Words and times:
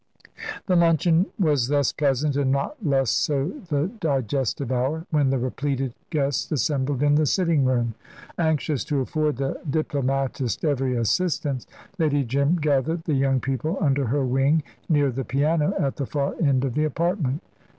The 0.65 0.75
luncheon 0.75 1.27
was 1.37 1.67
thus 1.67 1.91
pleasant, 1.93 2.35
and 2.35 2.51
not 2.51 2.83
less 2.83 3.11
so 3.11 3.51
the 3.69 3.91
digestive 3.99 4.71
hour, 4.71 5.05
when 5.11 5.29
the 5.29 5.37
repleted 5.37 5.93
guests 6.09 6.51
assembled 6.51 7.03
in 7.03 7.13
the 7.13 7.27
sitting 7.27 7.65
room. 7.65 7.93
Anxious 8.35 8.83
to 8.85 9.01
afford 9.01 9.37
the 9.37 9.61
diplomatist 9.69 10.65
every 10.65 10.95
assistance, 10.95 11.67
Lady 11.99 12.23
Jim 12.23 12.55
gathered 12.55 13.03
the 13.03 13.13
young 13.13 13.39
people 13.39 13.77
under 13.79 14.05
her 14.05 14.25
wing 14.25 14.63
near 14.89 15.11
the 15.11 15.23
piano 15.23 15.71
at 15.77 15.97
the 15.97 16.07
far 16.07 16.33
end 16.41 16.65
of 16.65 16.73
the 16.73 16.85
apartment. 16.85 17.43